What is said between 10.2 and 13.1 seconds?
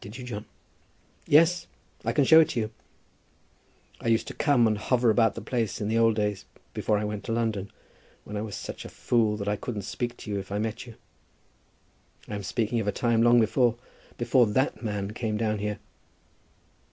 you if I met you. I am speaking of a